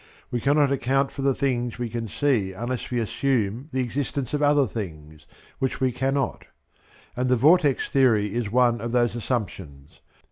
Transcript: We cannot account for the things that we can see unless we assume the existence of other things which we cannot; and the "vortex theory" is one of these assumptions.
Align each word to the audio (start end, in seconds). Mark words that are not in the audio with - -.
We 0.31 0.41
cannot 0.41 0.71
account 0.71 1.11
for 1.11 1.21
the 1.21 1.35
things 1.35 1.73
that 1.73 1.79
we 1.79 1.87
can 1.87 2.07
see 2.07 2.53
unless 2.53 2.89
we 2.89 2.97
assume 2.97 3.69
the 3.71 3.81
existence 3.81 4.33
of 4.33 4.41
other 4.41 4.65
things 4.65 5.27
which 5.59 5.79
we 5.79 5.91
cannot; 5.91 6.45
and 7.15 7.29
the 7.29 7.35
"vortex 7.37 7.87
theory" 7.87 8.33
is 8.33 8.51
one 8.51 8.81
of 8.81 8.93
these 8.93 9.15
assumptions. 9.15 9.99